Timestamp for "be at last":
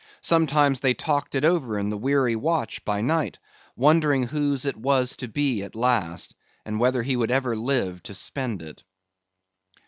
5.27-6.33